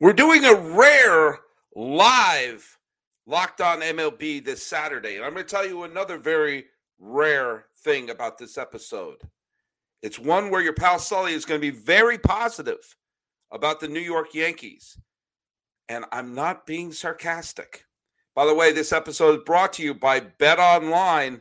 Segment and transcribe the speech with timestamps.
[0.00, 1.40] We're doing a rare
[1.74, 2.78] live
[3.26, 5.16] Locked On MLB this Saturday.
[5.16, 6.66] And I'm going to tell you another very
[7.00, 9.16] rare thing about this episode.
[10.00, 12.96] It's one where your pal Sully is going to be very positive
[13.50, 14.96] about the New York Yankees.
[15.88, 17.84] And I'm not being sarcastic.
[18.36, 21.40] By the way, this episode is brought to you by Bet Online.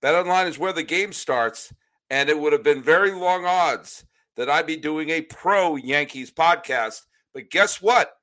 [0.00, 1.74] Bet Online is where the game starts.
[2.08, 4.06] And it would have been very long odds
[4.36, 7.02] that I'd be doing a pro Yankees podcast
[7.38, 8.14] but guess what?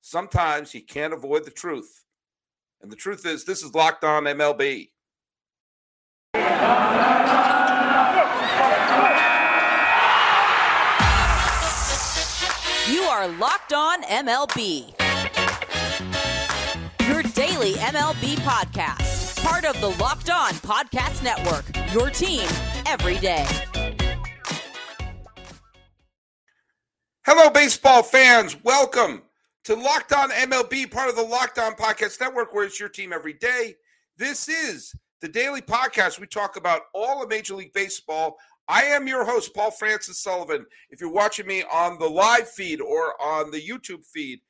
[0.00, 2.04] Sometimes you can't avoid the truth.
[2.80, 4.90] And the truth is, this is Locked On MLB.
[12.88, 14.94] You are Locked On MLB.
[17.08, 19.42] Your daily MLB podcast.
[19.44, 21.64] Part of the Locked On Podcast Network.
[21.92, 22.48] Your team
[22.86, 23.48] every day.
[27.42, 28.62] Hello, baseball fans.
[28.64, 29.22] Welcome
[29.64, 33.14] to Locked On MLB, part of the Locked On Podcast Network, where it's your team
[33.14, 33.76] every day.
[34.18, 36.20] This is the daily podcast.
[36.20, 38.36] We talk about all of Major League Baseball.
[38.68, 40.66] I am your host, Paul Francis Sullivan.
[40.90, 44.40] If you're watching me on the live feed or on the YouTube feed,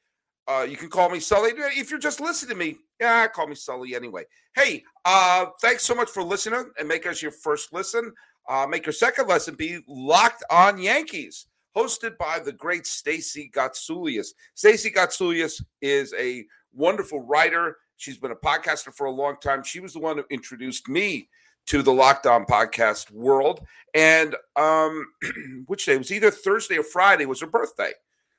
[0.48, 1.52] uh, you can call me Sully.
[1.54, 4.25] If you're just listening to me, yeah, call me Sully anyway.
[4.56, 8.12] Hey, uh, thanks so much for listening and make us your first listen.
[8.48, 14.28] Uh, make your second lesson be Locked On Yankees hosted by the great Stacy Gotsulias.
[14.54, 17.76] Stacy Gotsulias is a wonderful writer.
[17.96, 19.62] She's been a podcaster for a long time.
[19.62, 21.28] She was the one who introduced me
[21.66, 23.60] to the Locked On podcast world.
[23.94, 25.06] And um,
[25.66, 25.94] which day?
[25.94, 27.92] It was either Thursday or Friday was her birthday.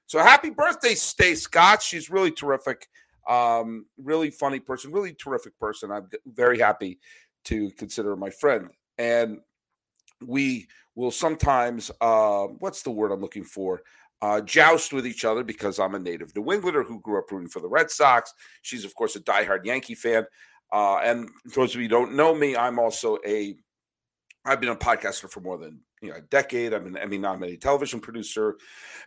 [0.07, 1.81] So happy birthday, Stace Gots.
[1.81, 2.87] She's really terrific.
[3.29, 5.91] Um, really funny person, really terrific person.
[5.91, 6.99] I'm very happy
[7.45, 8.69] to consider my friend.
[8.97, 9.39] And
[10.25, 13.81] we will sometimes uh, what's the word I'm looking for?
[14.22, 17.50] Uh, joust with each other because I'm a native New Englander who grew up rooting
[17.50, 18.33] for the Red Sox.
[18.61, 20.25] She's of course a diehard Yankee fan.
[20.72, 23.55] Uh, and those of you don't know me, I'm also a
[24.45, 26.73] I've been a podcaster for more than you know a decade.
[26.73, 28.58] I'm an Emmy nominated television producer.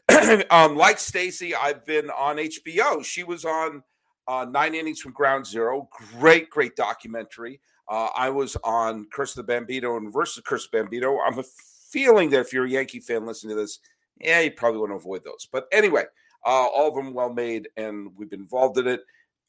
[0.51, 3.05] um, like Stacy, I've been on HBO.
[3.05, 3.83] She was on
[4.29, 5.89] uh, Nine Innings from Ground Zero.
[6.19, 7.61] Great, great documentary.
[7.89, 11.19] Uh, I was on Curse the Bambino and versus Curse of Bambino.
[11.21, 11.45] I'm a
[11.91, 13.81] feeling that if you're a Yankee fan listening to this,
[14.21, 15.47] yeah, you probably want to avoid those.
[15.51, 16.05] But anyway,
[16.47, 19.01] uh, all of them well made, and we've been involved in it.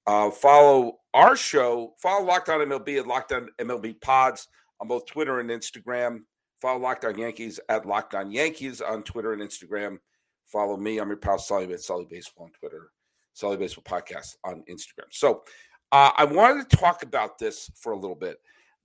[0.07, 4.47] Uh, follow our show, follow Locked On MLB at Locked On MLB Pods
[4.79, 6.19] on both Twitter and Instagram.
[6.61, 9.97] Follow Locked On Yankees at Locked On Yankees on Twitter and Instagram.
[10.45, 10.99] Follow me.
[10.99, 12.91] I'm your pal Sully at Sully Baseball on Twitter,
[13.33, 15.07] Sully Baseball Podcast on Instagram.
[15.09, 15.43] So
[15.91, 18.37] uh, I wanted to talk about this for a little bit.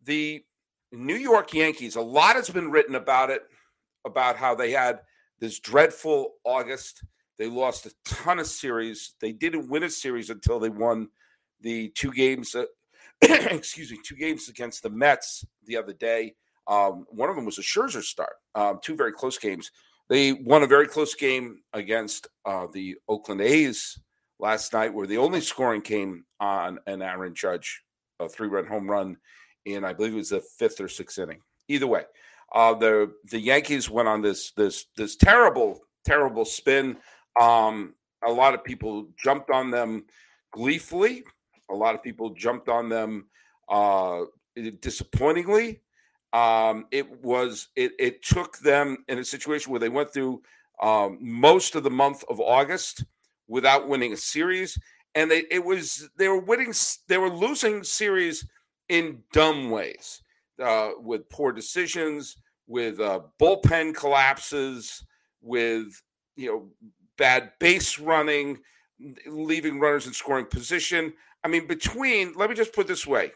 [0.05, 0.45] The
[0.93, 3.43] New York Yankees, a lot has been written about it,
[4.05, 5.01] about how they had
[5.39, 7.05] this dreadful August.
[7.39, 9.15] They lost a ton of series.
[9.21, 11.09] They didn't win a series until they won
[11.61, 12.65] the two games, uh,
[13.23, 16.35] excuse me, two games against the Mets the other day.
[16.67, 19.71] Um, one of them was a Scherzer start, um, two very close games.
[20.09, 23.99] They won a very close game against uh, the Oakland A's
[24.41, 27.83] last night, where the only scoring came on an Aaron Judge,
[28.19, 29.17] a three run home run
[29.65, 31.41] in I believe it was the fifth or sixth inning.
[31.69, 32.05] Either way,
[32.53, 36.97] uh, the the Yankees went on this this this terrible terrible spin.
[37.41, 40.05] Um, a lot of people jumped on them
[40.53, 41.23] gleefully.
[41.71, 43.27] A lot of people jumped on them
[43.69, 44.23] uh,
[44.81, 45.81] disappointingly.
[46.33, 50.43] Um, it was it it took them in a situation where they went through
[50.83, 53.05] um, most of the month of August
[53.51, 54.79] without winning a series,
[55.15, 56.73] and they it was they were winning
[57.09, 58.49] they were losing series
[58.89, 60.23] in dumb ways,
[60.63, 65.05] uh, with poor decisions, with uh, bullpen collapses,
[65.43, 66.01] with
[66.37, 68.61] you know bad base running,
[69.27, 71.13] leaving runners in scoring position.
[71.45, 73.33] I mean, between let me just put this way: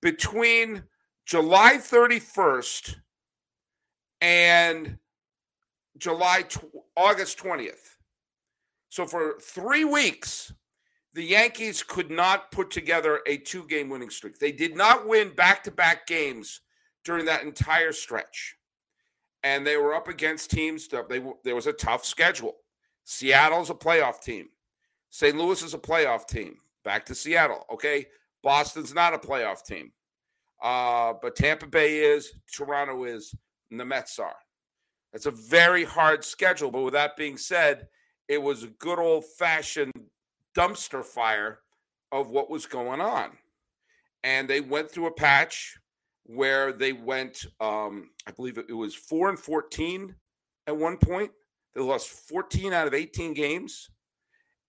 [0.00, 0.84] between
[1.26, 2.96] July 31st
[4.22, 4.98] and
[5.98, 6.44] July
[6.96, 7.97] August 20th.
[8.88, 10.52] So for three weeks,
[11.14, 14.38] the Yankees could not put together a two game winning streak.
[14.38, 16.60] They did not win back to back games
[17.04, 18.56] during that entire stretch.
[19.42, 22.56] And they were up against teams that they there was a tough schedule.
[23.04, 24.48] Seattle's a playoff team.
[25.10, 25.36] St.
[25.36, 26.56] Louis is a playoff team.
[26.84, 27.64] Back to Seattle.
[27.72, 28.06] Okay.
[28.42, 29.92] Boston's not a playoff team.
[30.62, 33.34] Uh, but Tampa Bay is, Toronto is,
[33.70, 34.36] and the Mets are.
[35.12, 36.70] It's a very hard schedule.
[36.70, 37.88] But with that being said,
[38.28, 39.92] it was a good old fashioned
[40.56, 41.60] dumpster fire
[42.12, 43.30] of what was going on.
[44.24, 45.78] And they went through a patch
[46.24, 50.14] where they went, um, I believe it was four and 14
[50.66, 51.30] at one point.
[51.74, 53.90] They lost 14 out of 18 games.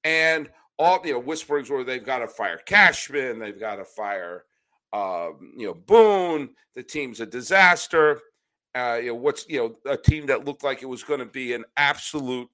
[0.03, 4.45] And all you know, whisperings where they've got to fire Cashman, they've got to fire
[4.94, 6.50] um, you know Boone.
[6.75, 8.21] The team's a disaster.
[8.75, 11.25] Uh, you know what's you know a team that looked like it was going to
[11.25, 12.50] be an absolute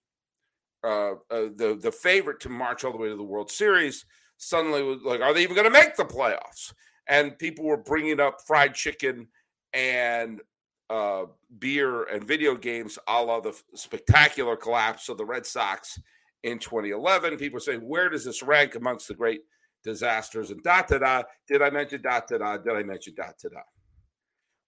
[0.86, 4.06] uh, uh, the the favorite to march all the way to the World Series.
[4.38, 6.74] Suddenly, was like, are they even going to make the playoffs?
[7.08, 9.28] And people were bringing up fried chicken
[9.74, 10.42] and
[10.90, 11.26] uh,
[11.60, 16.00] beer and video games, a la the spectacular collapse of the Red Sox
[16.44, 17.38] in 2011.
[17.38, 19.42] People say, where does this rank amongst the great
[19.84, 20.52] disasters?
[20.52, 21.24] And da da da.
[21.48, 22.58] Did I mention da da da?
[22.58, 23.62] Did I mention da da da?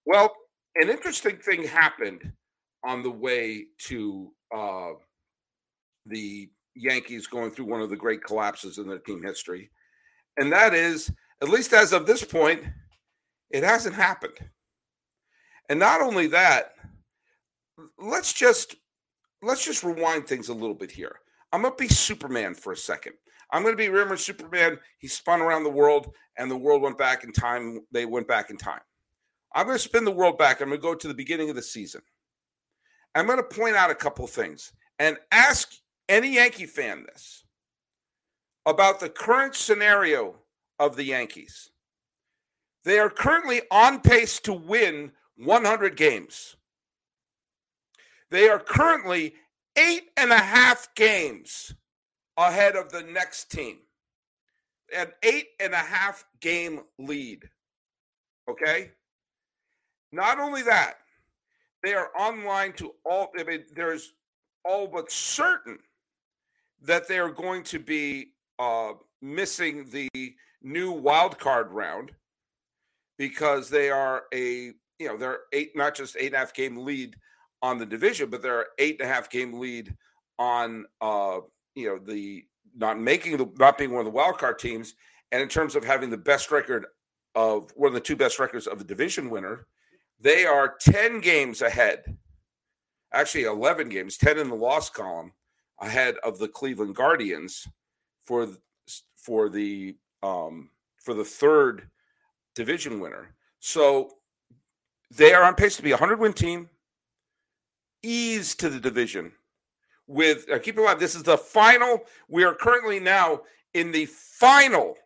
[0.06, 0.34] Well,
[0.76, 2.32] an interesting thing happened
[2.84, 4.92] on the way to uh,
[6.08, 9.70] the Yankees going through one of the great collapses in their team history.
[10.36, 11.10] And that is,
[11.42, 12.62] at least as of this point,
[13.50, 14.38] it hasn't happened.
[15.68, 16.74] And not only that,
[17.98, 18.76] let's just
[19.42, 21.20] let's just rewind things a little bit here.
[21.52, 23.14] I'm gonna be Superman for a second.
[23.52, 24.78] I'm gonna be remember Superman.
[24.98, 27.80] He spun around the world, and the world went back in time.
[27.92, 28.80] They went back in time.
[29.54, 30.60] I'm gonna spin the world back.
[30.60, 32.02] I'm gonna go to the beginning of the season.
[33.14, 35.72] I'm gonna point out a couple things and ask
[36.08, 37.44] any Yankee fan this
[38.66, 40.36] about the current scenario
[40.78, 41.70] of the Yankees.
[42.84, 46.56] They are currently on pace to win 100 games.
[48.30, 49.34] They are currently
[49.76, 51.74] eight and a half games
[52.36, 53.78] ahead of the next team.
[54.94, 57.48] An eight and a half game lead.
[58.50, 58.92] Okay?
[60.12, 60.98] Not only that,
[61.82, 64.14] they are online to all, I mean, there's
[64.64, 65.78] all but certain
[66.82, 70.08] that they are going to be uh, missing the
[70.62, 72.12] new wild card round
[73.16, 76.76] because they are a you know, they're eight, not just eight and a half game
[76.84, 77.16] lead
[77.62, 79.94] on the division, but they're eight and a half game lead
[80.38, 81.38] on, uh,
[81.74, 82.44] you know, the
[82.76, 84.94] not making the, not being one of the wild card teams.
[85.32, 86.86] And in terms of having the best record
[87.34, 89.66] of one of the two best records of the division winner,
[90.20, 92.16] they are 10 games ahead,
[93.12, 95.32] actually 11 games, 10 in the loss column
[95.80, 97.66] ahead of the Cleveland Guardians
[98.24, 98.48] for,
[99.16, 101.88] for the, um, for the third
[102.54, 103.34] division winner.
[103.60, 104.10] So
[105.10, 106.68] they are on pace to be a 100 win team,
[108.02, 109.32] ease to the division.
[110.06, 112.00] With uh, keep in mind, this is the final.
[112.28, 113.42] We are currently now
[113.74, 114.96] in the final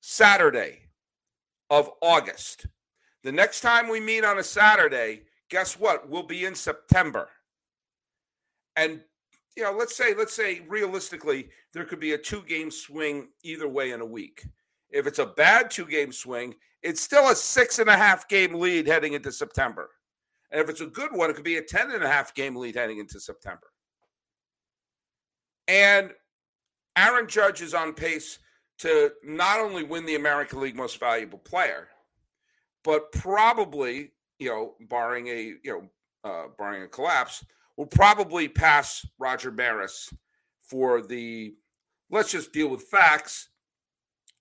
[0.00, 0.80] Saturday
[1.70, 2.66] of August.
[3.22, 6.08] The next time we meet on a Saturday, guess what?
[6.08, 7.28] We'll be in September.
[8.76, 9.00] And
[9.56, 13.68] you know, let's say, let's say realistically, there could be a two game swing either
[13.68, 14.46] way in a week.
[14.90, 18.54] If it's a bad two game swing, it's still a six and a half game
[18.54, 19.90] lead heading into September.
[20.50, 22.54] And if it's a good one, it could be a 10 and a half game
[22.54, 23.66] lead heading into September.
[25.66, 26.10] And
[26.96, 28.38] Aaron Judge is on pace
[28.78, 31.88] to not only win the American League Most Valuable Player,
[32.84, 35.90] but probably, you know, barring a, you
[36.24, 37.44] know, uh, barring a collapse,
[37.76, 40.12] will probably pass Roger Maris
[40.60, 41.54] for the,
[42.10, 43.48] let's just deal with facts,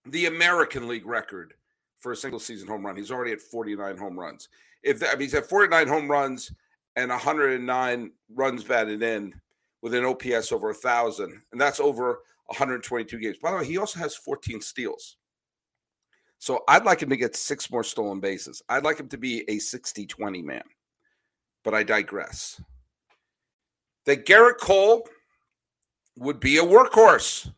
[0.05, 1.53] the American League record
[1.99, 2.95] for a single season home run.
[2.95, 4.49] He's already at 49 home runs.
[4.83, 6.51] If that, I mean, he's at 49 home runs
[6.95, 9.33] and 109 runs batted in
[9.81, 13.37] with an OPS over a thousand, and that's over 122 games.
[13.41, 15.17] By the way, he also has 14 steals.
[16.39, 18.61] So I'd like him to get six more stolen bases.
[18.67, 20.63] I'd like him to be a 60 20 man.
[21.63, 22.61] But I digress.
[24.05, 25.07] That Gerrit Cole
[26.17, 27.51] would be a workhorse.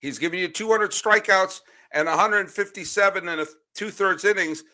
[0.00, 1.60] He's giving you 200 strikeouts
[1.92, 4.64] and 157 and a two thirds innings,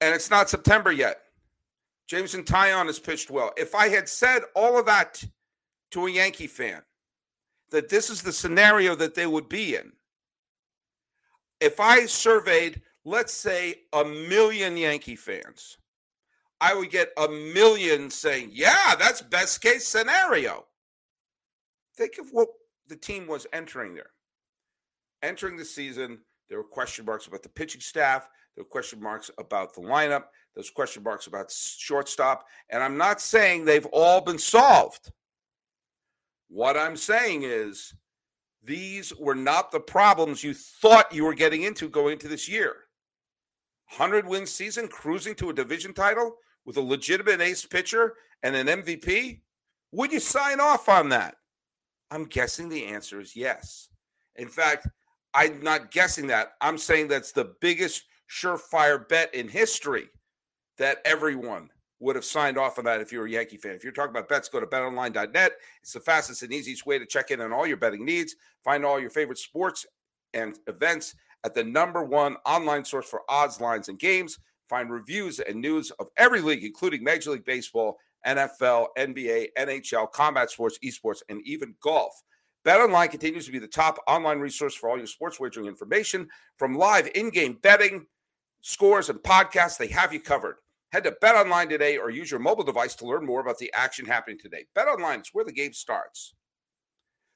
[0.00, 1.20] and it's not September yet.
[2.06, 3.52] Jameson Taillon has pitched well.
[3.56, 5.22] If I had said all of that
[5.92, 6.82] to a Yankee fan,
[7.70, 9.92] that this is the scenario that they would be in,
[11.60, 15.78] if I surveyed, let's say, a million Yankee fans,
[16.60, 20.64] I would get a million saying, yeah, that's best case scenario.
[21.96, 22.48] Think of what
[22.88, 24.10] the team was entering there.
[25.22, 26.18] Entering the season,
[26.48, 28.28] there were question marks about the pitching staff.
[28.54, 30.24] There were question marks about the lineup.
[30.54, 32.46] There's question marks about shortstop.
[32.70, 35.10] And I'm not saying they've all been solved.
[36.48, 37.94] What I'm saying is
[38.62, 42.83] these were not the problems you thought you were getting into going into this year.
[43.90, 48.66] 100 win season, cruising to a division title with a legitimate ace pitcher and an
[48.66, 49.40] MVP?
[49.92, 51.36] Would you sign off on that?
[52.10, 53.88] I'm guessing the answer is yes.
[54.36, 54.88] In fact,
[55.34, 56.52] I'm not guessing that.
[56.60, 60.08] I'm saying that's the biggest surefire bet in history
[60.78, 63.72] that everyone would have signed off on that if you were a Yankee fan.
[63.72, 65.52] If you're talking about bets, go to betonline.net.
[65.82, 68.36] It's the fastest and easiest way to check in on all your betting needs.
[68.64, 69.86] Find all your favorite sports
[70.34, 74.38] and events at the number one online source for odds, lines, and games.
[74.68, 80.50] Find reviews and news of every league, including Major League Baseball, NFL, NBA, NHL, combat
[80.50, 82.22] sports, esports, and even golf.
[82.64, 86.74] BetOnline continues to be the top online resource for all your sports wagering information, from
[86.74, 88.06] live in-game betting,
[88.62, 89.76] scores, and podcasts.
[89.76, 90.56] They have you covered.
[90.90, 94.06] Head to BetOnline today or use your mobile device to learn more about the action
[94.06, 94.64] happening today.
[94.74, 96.34] BetOnline is where the game starts.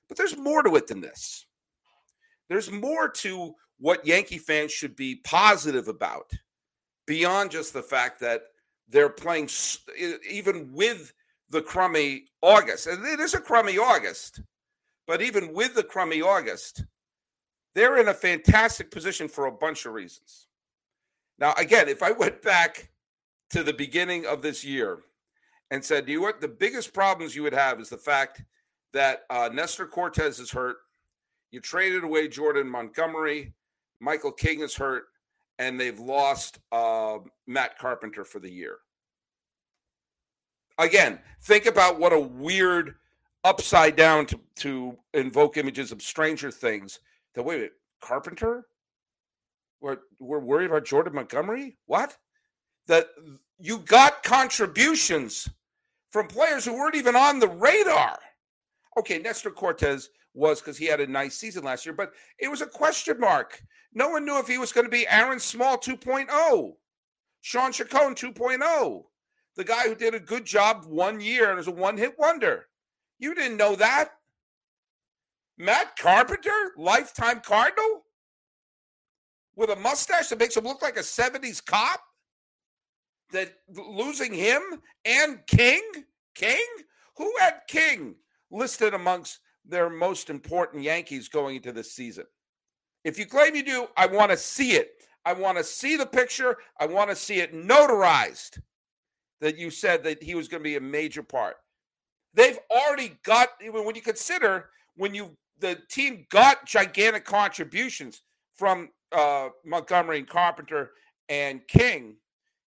[0.08, 1.46] But there's more to it than this.
[2.48, 6.32] There's more to what Yankee fans should be positive about
[7.06, 8.42] beyond just the fact that
[8.88, 9.48] they're playing
[10.28, 11.12] even with
[11.50, 12.86] the crummy August.
[12.86, 14.42] And it is a crummy August.
[15.06, 16.84] But even with the crummy August,
[17.74, 20.48] they're in a fantastic position for a bunch of reasons.
[21.38, 22.90] Now, again, if I went back
[23.50, 24.98] to the beginning of this year
[25.70, 26.40] and said, you know what?
[26.40, 28.42] The biggest problems you would have is the fact
[28.92, 30.76] that uh, Nestor Cortes is hurt.
[31.50, 33.54] You traded away Jordan Montgomery.
[34.00, 35.04] Michael King is hurt.
[35.60, 38.76] And they've lost uh, Matt Carpenter for the year.
[40.78, 42.94] Again, think about what a weird
[43.42, 47.00] upside down to, to invoke images of Stranger Things.
[47.34, 48.66] The wait, wait Carpenter?
[49.80, 51.76] We're, we're worried about Jordan Montgomery?
[51.86, 52.16] What?
[52.86, 53.08] That
[53.58, 55.48] you got contributions
[56.10, 58.18] from players who weren't even on the radar.
[58.98, 62.60] Okay, Nestor Cortes was because he had a nice season last year, but it was
[62.60, 63.60] a question mark.
[63.92, 66.72] No one knew if he was going to be Aaron Small 2.0,
[67.40, 69.04] Shawn Chacon 2.0,
[69.56, 72.66] the guy who did a good job one year and was a one hit wonder.
[73.18, 74.10] You didn't know that.
[75.56, 78.04] Matt Carpenter, lifetime Cardinal,
[79.56, 82.00] with a mustache that makes him look like a 70s cop?
[83.32, 84.62] That losing him
[85.04, 85.82] and King,
[86.34, 86.64] King,
[87.16, 88.14] who had King
[88.50, 92.24] listed amongst their most important Yankees going into this season?
[93.04, 94.90] If you claim you do, I want to see it.
[95.24, 96.56] I want to see the picture.
[96.80, 98.60] I want to see it notarized
[99.40, 101.56] that you said that he was going to be a major part.
[102.34, 108.22] They've already got even when you consider when you the team got gigantic contributions
[108.54, 110.92] from uh, Montgomery and Carpenter
[111.28, 112.16] and King.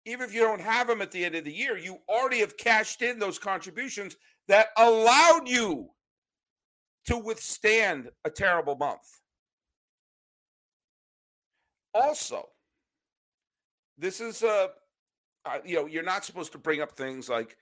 [0.05, 2.57] Even if you don't have them at the end of the year, you already have
[2.57, 5.89] cashed in those contributions that allowed you
[7.05, 9.21] to withstand a terrible month.
[11.93, 12.49] Also,
[13.97, 14.69] this is a,
[15.45, 17.57] uh, you know, you're not supposed to bring up things like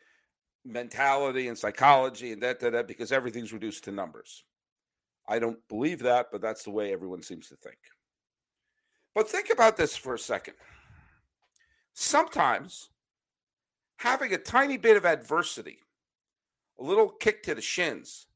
[0.63, 4.43] mentality and psychology and that, that, that, because everything's reduced to numbers.
[5.27, 7.77] I don't believe that, but that's the way everyone seems to think.
[9.13, 10.53] But think about this for a second.
[11.93, 12.89] Sometimes
[13.97, 15.79] having a tiny bit of adversity,
[16.79, 18.27] a little kick to the shins,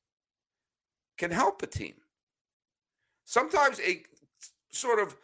[1.18, 1.96] can help a team.
[3.24, 4.04] Sometimes a
[4.70, 5.16] sort of,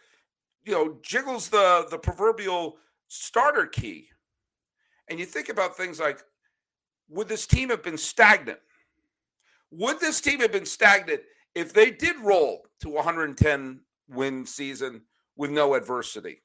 [0.64, 2.78] you know, jiggles the the proverbial
[3.08, 4.10] starter key.
[5.10, 6.24] And you think about things like
[7.10, 8.60] would this team have been stagnant?
[9.72, 11.22] Would this team have been stagnant
[11.56, 15.02] if they did roll to 110 win season
[15.36, 16.42] with no adversity?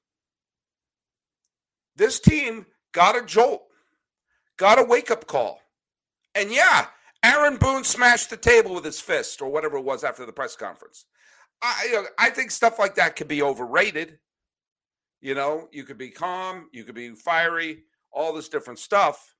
[1.96, 3.62] This team got a jolt,
[4.56, 5.60] got a wake up call.
[6.34, 6.86] And yeah,
[7.24, 10.54] Aaron Boone smashed the table with his fist or whatever it was after the press
[10.54, 11.06] conference.
[11.62, 14.18] I, I think stuff like that could be overrated.
[15.20, 19.34] You know, you could be calm, you could be fiery, all this different stuff.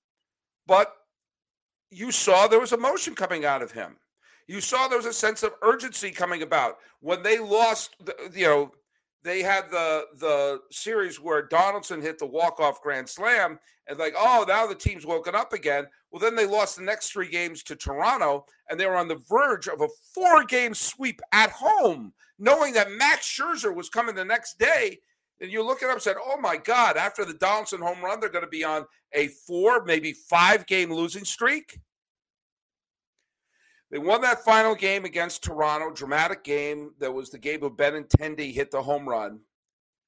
[0.67, 0.93] But
[1.91, 3.97] you saw there was emotion coming out of him.
[4.49, 7.97] You saw there was a sense of urgency coming about when they lost.
[8.05, 8.73] The, you know,
[9.25, 13.59] they had the the series where Donaldson hit the walk off grand slam,
[13.89, 15.87] and like, oh, now the team's woken up again.
[16.17, 19.21] Well, then they lost the next three games to Toronto, and they were on the
[19.29, 24.25] verge of a four game sweep at home, knowing that Max Scherzer was coming the
[24.25, 24.99] next day.
[25.43, 28.19] And you look it up and said, oh my God, after the Donaldson home run,
[28.19, 31.79] they're going to be on a four, maybe five game losing streak.
[33.91, 36.93] They won that final game against Toronto, dramatic game.
[36.99, 39.41] That was the game of Benintendi hit the home run.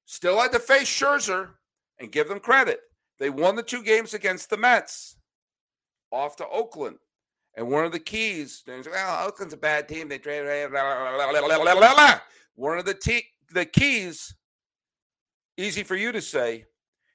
[0.07, 1.50] Still had to face Scherzer
[1.99, 2.81] and give them credit.
[3.19, 5.17] They won the two games against the Mets,
[6.11, 6.97] off to Oakland.
[7.57, 10.09] And one of the keys, well, Oakland's a bad team.
[10.09, 10.71] They trade
[12.55, 14.35] one of the te- the keys
[15.59, 16.65] easy for you to say,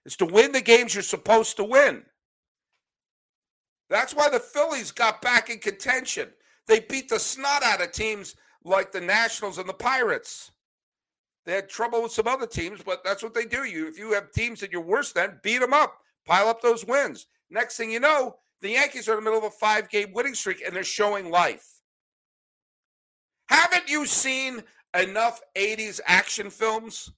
[0.05, 2.03] is to win the games you're supposed to win.
[3.89, 6.29] That's why the Phillies got back in contention.
[6.67, 10.51] They beat the snot out of teams like the Nationals and the Pirates.
[11.45, 13.65] They had trouble with some other teams, but that's what they do.
[13.65, 16.85] You, if you have teams that you're worse than, beat them up, pile up those
[16.85, 17.27] wins.
[17.49, 20.33] Next thing you know, the Yankees are in the middle of a five game winning
[20.33, 21.67] streak and they're showing life.
[23.49, 24.63] Haven't you seen
[24.97, 27.11] enough 80s action films?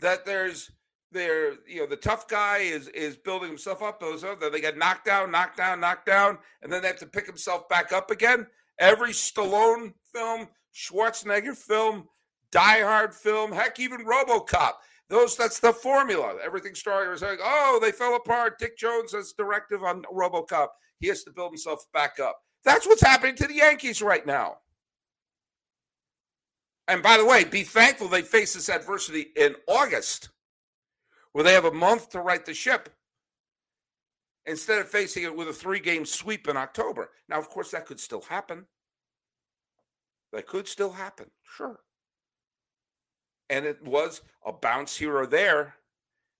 [0.00, 0.72] That there's
[1.12, 4.78] there you know the tough guy is is building himself up those other they get
[4.78, 8.10] knocked down knocked down knocked down and then they have to pick himself back up
[8.10, 8.46] again?
[8.78, 12.08] Every stallone film schwarzenegger film
[12.50, 14.72] die hard film heck even robocop
[15.12, 19.32] those that's the formula everything started was like oh they fell apart dick jones has
[19.32, 23.54] directive on robocop he has to build himself back up that's what's happening to the
[23.54, 24.56] yankees right now
[26.88, 30.30] and by the way, be thankful they face this adversity in August,
[31.32, 32.88] where they have a month to right the ship
[34.46, 37.10] instead of facing it with a three game sweep in October.
[37.28, 38.66] Now, of course, that could still happen.
[40.32, 41.80] That could still happen, sure.
[43.52, 45.74] And it was a bounce here or there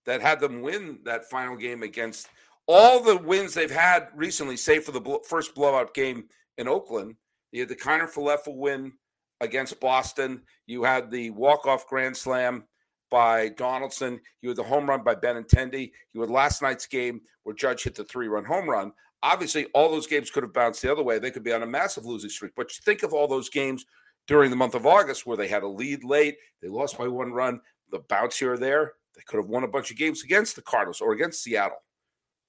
[0.05, 2.27] that had them win that final game against
[2.67, 6.25] all the wins they've had recently, save for the first blowout game
[6.57, 7.15] in Oakland.
[7.51, 8.93] You had the Kiner Falefa win
[9.41, 10.41] against Boston.
[10.65, 12.63] You had the walk-off grand slam
[13.11, 14.19] by Donaldson.
[14.41, 15.91] You had the home run by Benintendi.
[16.13, 18.91] You had last night's game where Judge hit the three-run home run.
[19.21, 21.19] Obviously, all those games could have bounced the other way.
[21.19, 22.53] They could be on a massive losing streak.
[22.55, 23.85] But think of all those games
[24.27, 27.31] during the month of August where they had a lead late, they lost by one
[27.33, 27.59] run,
[27.91, 28.93] the bounce here or there.
[29.15, 31.83] They could have won a bunch of games against the Cardinals or against Seattle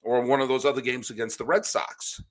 [0.05, 2.21] or one of those other games against the Red Sox.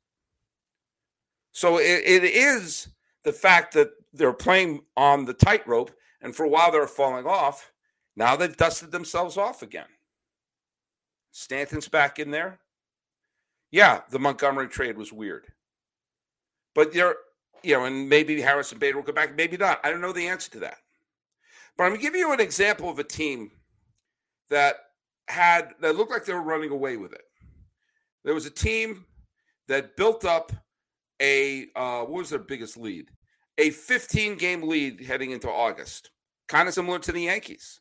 [1.53, 2.89] So it, it is
[3.25, 5.91] the fact that they're playing on the tightrope,
[6.23, 7.73] and for a while they're falling off.
[8.17, 9.89] Now they've dusted themselves off again.
[11.33, 12.61] Stanton's back in there.
[13.73, 15.47] Yeah, the Montgomery trade was weird,
[16.77, 17.17] but they're
[17.65, 19.81] you know, and maybe Harrison Bader will go back, maybe not.
[19.85, 20.79] I don't know the answer to that.
[21.77, 23.51] But I'm going to give you an example of a team
[24.51, 24.77] that
[25.29, 27.25] had that looked like they were running away with it.
[28.25, 29.07] There was a team
[29.69, 30.53] that built up
[31.21, 33.11] a uh, what was their biggest lead?
[33.59, 36.11] a 15 game lead heading into August,
[36.49, 37.81] kind of similar to the Yankees.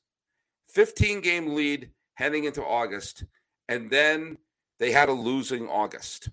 [0.70, 3.26] 15 game lead heading into August,
[3.70, 4.38] and then
[4.80, 6.30] they had a losing August.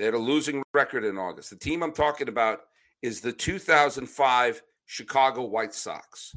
[0.00, 1.50] They had a losing record in August.
[1.50, 2.60] The team I'm talking about
[3.02, 6.34] is the 2005 Chicago White Sox.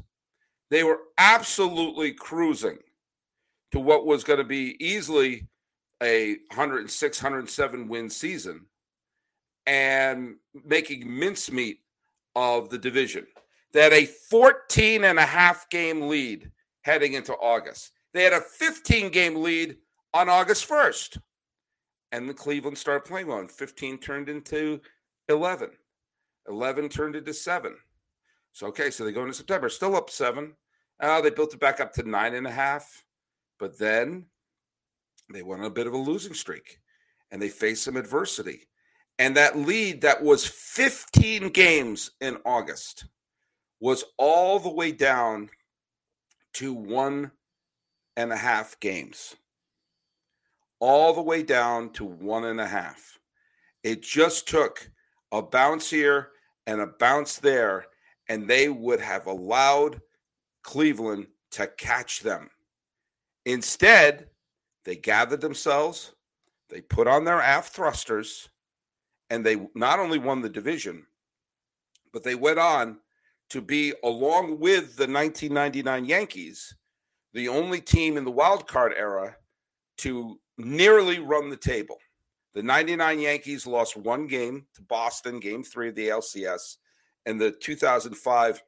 [0.68, 2.76] They were absolutely cruising
[3.72, 5.48] to what was going to be easily
[6.02, 8.66] a 106, 107 win season
[9.64, 10.34] and
[10.66, 11.78] making mincemeat
[12.36, 13.26] of the division.
[13.72, 16.50] They had a 14 and a half game lead
[16.82, 17.92] heading into August.
[18.12, 19.78] They had a 15 game lead
[20.12, 21.16] on August 1st.
[22.14, 23.40] And the Cleveland started playing well.
[23.40, 24.80] And 15 turned into
[25.28, 25.70] 11.
[26.48, 27.74] 11 turned into 7.
[28.52, 30.52] So, okay, so they go into September, still up 7.
[31.00, 33.04] Uh, they built it back up to nine and a half.
[33.58, 34.26] But then
[35.32, 36.78] they went on a bit of a losing streak
[37.32, 38.68] and they faced some adversity.
[39.18, 43.06] And that lead that was 15 games in August
[43.80, 45.50] was all the way down
[46.54, 47.32] to one
[48.16, 49.34] and a half games.
[50.86, 53.18] All the way down to one and a half.
[53.82, 54.90] It just took
[55.32, 56.32] a bounce here
[56.66, 57.86] and a bounce there,
[58.28, 60.02] and they would have allowed
[60.62, 62.50] Cleveland to catch them.
[63.46, 64.26] Instead,
[64.84, 66.12] they gathered themselves,
[66.68, 68.50] they put on their aft thrusters,
[69.30, 71.06] and they not only won the division,
[72.12, 72.98] but they went on
[73.48, 76.76] to be, along with the 1999 Yankees,
[77.32, 79.34] the only team in the wild card era
[79.96, 81.98] to nearly run the table.
[82.54, 86.76] The 99 Yankees lost one game to Boston, game three of the LCS,
[87.26, 88.62] and the 2005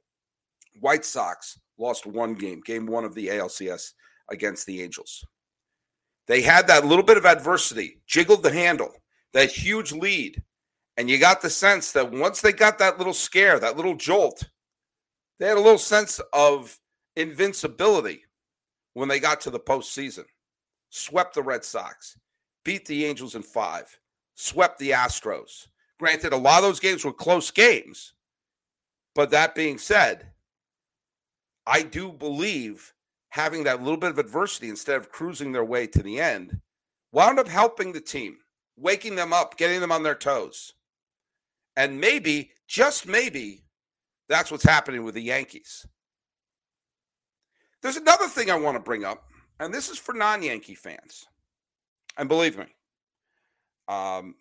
[0.80, 3.92] White Sox lost one game, game one of the ALCS
[4.30, 5.24] against the Angels.
[6.26, 8.92] They had that little bit of adversity, jiggled the handle,
[9.32, 10.42] that huge lead.
[10.96, 14.42] And you got the sense that once they got that little scare, that little jolt,
[15.38, 16.78] they had a little sense of
[17.14, 18.24] invincibility
[18.94, 20.24] when they got to the postseason.
[20.90, 22.18] Swept the Red Sox,
[22.64, 23.98] beat the Angels in five,
[24.34, 25.68] swept the Astros.
[25.98, 28.12] Granted, a lot of those games were close games.
[29.14, 30.26] But that being said,
[31.66, 32.92] I do believe
[33.30, 36.60] having that little bit of adversity instead of cruising their way to the end
[37.12, 38.38] wound up helping the team
[38.76, 40.74] waking them up, getting them on their toes.
[41.76, 43.64] And maybe, just maybe,
[44.28, 45.86] that's what's happening with the Yankees.
[47.82, 49.28] There's another thing I want to bring up,
[49.60, 51.26] and this is for non Yankee fans.
[52.18, 52.66] And believe me,
[53.88, 54.34] um,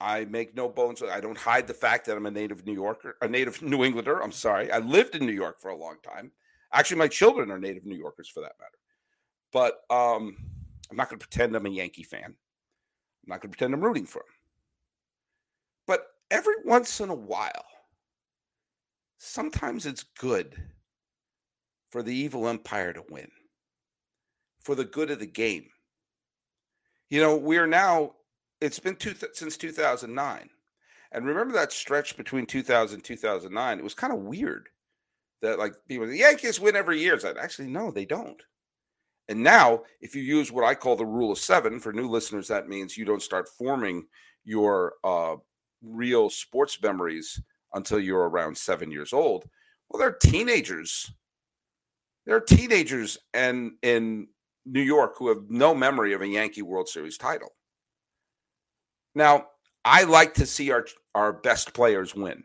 [0.00, 1.02] I make no bones.
[1.02, 4.22] I don't hide the fact that I'm a native New Yorker, a native New Englander.
[4.22, 4.70] I'm sorry.
[4.70, 6.32] I lived in New York for a long time.
[6.72, 8.78] Actually, my children are native New Yorkers for that matter.
[9.52, 10.36] But um,
[10.90, 12.24] I'm not going to pretend I'm a Yankee fan.
[12.24, 14.34] I'm not going to pretend I'm rooting for him.
[15.86, 17.64] But every once in a while,
[19.18, 20.60] sometimes it's good
[21.90, 23.30] for the evil empire to win,
[24.64, 25.66] for the good of the game.
[27.10, 28.14] You know, we are now,
[28.60, 30.48] it's been two, since 2009.
[31.12, 33.78] And remember that stretch between 2000 and 2009?
[33.78, 34.68] It was kind of weird
[35.42, 37.14] that, like, people, the Yankees win every year.
[37.14, 38.42] It's like, actually, no, they don't.
[39.28, 42.48] And now, if you use what I call the rule of seven, for new listeners,
[42.48, 44.06] that means you don't start forming
[44.44, 45.36] your uh,
[45.82, 47.40] real sports memories
[47.74, 49.48] until you're around seven years old.
[49.88, 51.12] Well, they're teenagers.
[52.26, 54.28] They're teenagers and in
[54.66, 57.54] New York who have no memory of a Yankee World Series title.
[59.14, 59.46] Now,
[59.84, 62.44] I like to see our our best players win.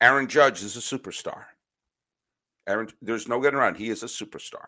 [0.00, 1.44] Aaron Judge is a superstar.
[2.68, 3.76] Aaron, there's no getting around.
[3.76, 4.66] He is a superstar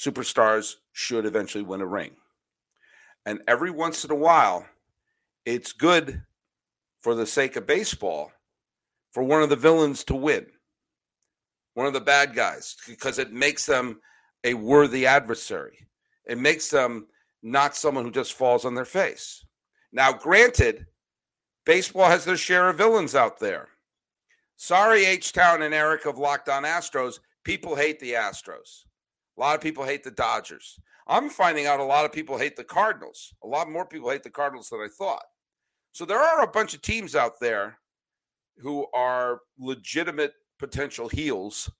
[0.00, 2.12] superstars should eventually win a ring.
[3.26, 4.66] And every once in a while,
[5.44, 6.22] it's good
[7.02, 8.32] for the sake of baseball
[9.12, 10.46] for one of the villains to win,
[11.74, 14.00] one of the bad guys, because it makes them
[14.44, 15.86] a worthy adversary.
[16.26, 17.06] It makes them
[17.42, 19.44] not someone who just falls on their face.
[19.92, 20.86] Now, granted,
[21.66, 23.68] baseball has their share of villains out there.
[24.56, 27.18] Sorry, H Town and Eric of Locked On Astros.
[27.44, 28.84] People hate the Astros.
[29.36, 30.78] A lot of people hate the Dodgers.
[31.06, 33.34] I'm finding out a lot of people hate the Cardinals.
[33.42, 35.24] A lot more people hate the Cardinals than I thought.
[35.92, 37.78] So there are a bunch of teams out there
[38.58, 41.70] who are legitimate potential heels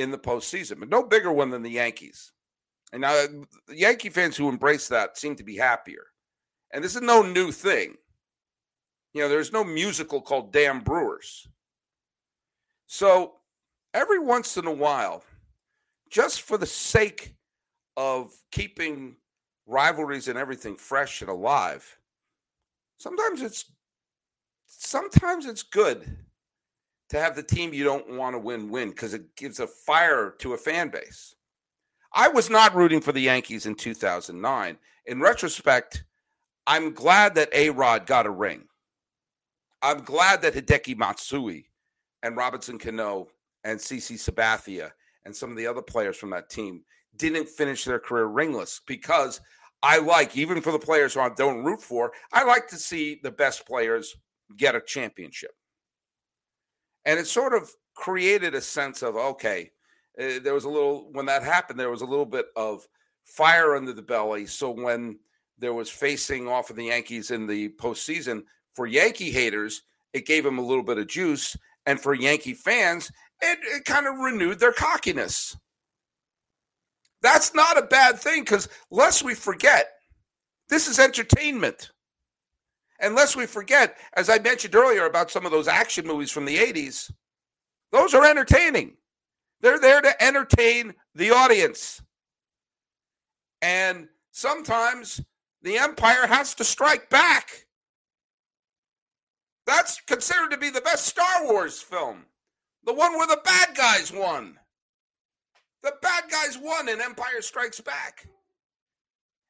[0.00, 2.32] in the postseason, but no bigger one than the Yankees.
[2.92, 6.06] And now the Yankee fans who embrace that seem to be happier.
[6.72, 7.96] And this is no new thing.
[9.12, 11.46] You know, there's no musical called Damn Brewers.
[12.86, 13.34] So
[13.94, 15.22] every once in a while,
[16.10, 17.34] just for the sake
[17.96, 19.16] of keeping
[19.66, 21.98] rivalries and everything fresh and alive,
[22.98, 23.66] sometimes it's
[24.66, 26.16] sometimes it's good
[27.10, 30.34] to have the team you don't want to win win because it gives a fire
[30.38, 31.34] to a fan base.
[32.12, 34.78] I was not rooting for the Yankees in 2009.
[35.06, 36.04] In retrospect,
[36.66, 38.64] I'm glad that A Rod got a ring.
[39.82, 41.66] I'm glad that Hideki Matsui
[42.22, 43.28] and Robinson Cano
[43.64, 44.90] and CC Sabathia
[45.24, 46.82] and some of the other players from that team
[47.16, 49.40] didn't finish their career ringless because
[49.82, 53.18] I like, even for the players who I don't root for, I like to see
[53.22, 54.14] the best players
[54.56, 55.52] get a championship.
[57.04, 59.70] And it sort of created a sense of, okay,
[60.20, 62.86] uh, there was a little, when that happened, there was a little bit of
[63.24, 64.46] fire under the belly.
[64.46, 65.18] So when
[65.58, 68.42] there was facing off of the Yankees in the postseason,
[68.74, 69.82] for Yankee haters,
[70.12, 71.56] it gave them a little bit of juice.
[71.86, 73.10] And for Yankee fans,
[73.40, 75.56] it, it kind of renewed their cockiness.
[77.22, 79.88] That's not a bad thing because lest we forget,
[80.68, 81.90] this is entertainment.
[83.00, 86.44] And lest we forget, as I mentioned earlier about some of those action movies from
[86.44, 87.10] the 80s,
[87.92, 88.96] those are entertaining.
[89.60, 92.02] They're there to entertain the audience.
[93.62, 95.20] And sometimes
[95.62, 97.66] the Empire has to strike back.
[99.66, 102.26] That's considered to be the best Star Wars film.
[102.84, 104.58] The one where the bad guys won.
[105.82, 108.26] The bad guys won and Empire Strikes Back.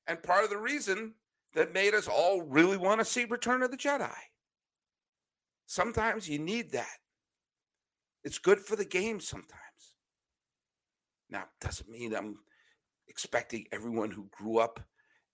[0.06, 1.14] And part of the reason
[1.54, 4.10] that made us all really want to see Return of the Jedi.
[5.66, 6.98] Sometimes you need that.
[8.24, 9.60] It's good for the game sometimes.
[11.30, 12.38] Now, doesn't mean I'm
[13.08, 14.80] expecting everyone who grew up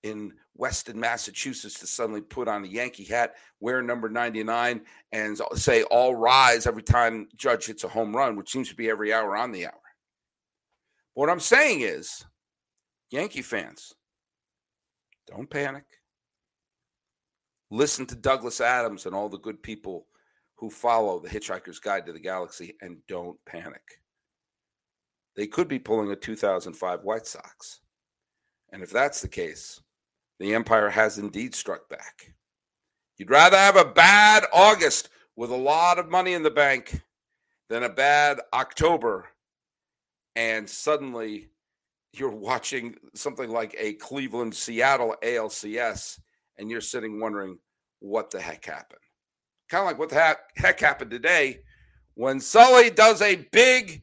[0.02, 5.83] in Weston, Massachusetts to suddenly put on a Yankee hat, wear number 99, and say
[5.85, 9.37] all rise every time Judge hits a home run, which seems to be every hour
[9.37, 9.72] on the hour.
[11.14, 12.24] What I'm saying is,
[13.11, 13.94] Yankee fans,
[15.26, 15.85] don't panic.
[17.70, 20.07] Listen to Douglas Adams and all the good people
[20.57, 24.00] who follow the Hitchhiker's Guide to the Galaxy and don't panic.
[25.35, 27.81] They could be pulling a 2005 White Sox.
[28.72, 29.81] And if that's the case,
[30.38, 32.35] the Empire has indeed struck back.
[33.16, 37.00] You'd rather have a bad August with a lot of money in the bank
[37.68, 39.26] than a bad October
[40.37, 41.48] and suddenly
[42.12, 46.20] you're watching something like a Cleveland Seattle ALCS
[46.59, 47.59] and you're sitting wondering
[48.01, 49.01] what the heck happened.
[49.69, 51.61] Kind of like what the heck, happened today
[52.14, 54.03] when Sully does a big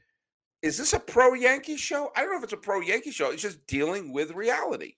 [0.62, 2.10] is this a pro Yankee show?
[2.16, 3.32] I don't know if it's a pro Yankee show.
[3.32, 4.94] It's just dealing with reality.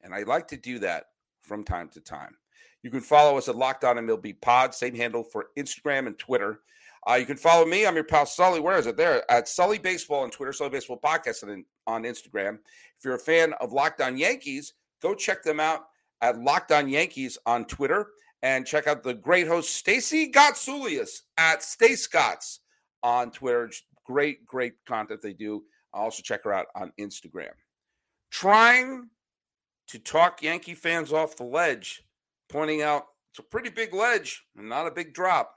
[0.00, 1.06] And I like to do that
[1.42, 2.36] from time to time.
[2.82, 6.60] You can follow us at Locked On MLB Pod, same handle for Instagram and Twitter.
[7.08, 7.84] Uh, you can follow me.
[7.84, 8.60] I'm your pal Sully.
[8.60, 8.96] Where is it?
[8.96, 12.58] There at Sully Baseball on Twitter, Sully Baseball Podcast, then on Instagram.
[12.98, 15.86] If you're a fan of Locked On Yankees, go check them out
[16.20, 18.08] at Locked On Yankees on Twitter
[18.42, 22.58] and check out the great host Stacy Gotsulias at StaceGots
[23.02, 23.70] on Twitter.
[24.04, 25.62] Great, great content they do.
[25.92, 27.50] Also check her out on Instagram.
[28.30, 29.08] Trying
[29.88, 32.02] to talk Yankee fans off the ledge,
[32.48, 35.56] pointing out it's a pretty big ledge and not a big drop.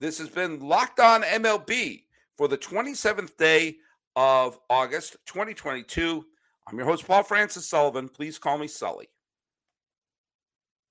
[0.00, 2.04] This has been Locked On MLB
[2.36, 3.76] for the 27th day
[4.16, 6.24] of August 2022.
[6.66, 8.08] I'm your host, Paul Francis Sullivan.
[8.08, 9.08] Please call me Sully.